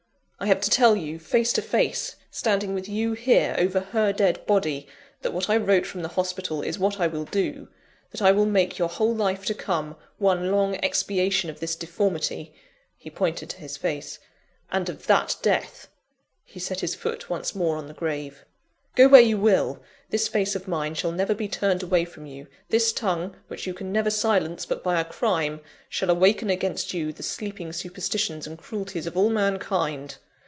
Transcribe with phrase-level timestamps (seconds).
[0.39, 4.43] I have to tell you, face to face, standing with you here, over her dead
[4.47, 4.87] body,
[5.21, 7.67] that what I wrote from the hospital, is what I will do;
[8.09, 12.55] that I will make your whole life to come, one long expiation of this deformity;"
[12.97, 14.17] (he pointed to his face),
[14.71, 15.89] "and of that death"
[16.43, 18.43] (he set his foot once more on the grave).
[18.95, 22.47] "Go where you will, this face of mine shall never be turned away from you;
[22.69, 27.13] this tongue, which you can never silence but by a crime, shall awaken against you
[27.13, 30.17] the sleeping superstitions and cruelties of all mankind.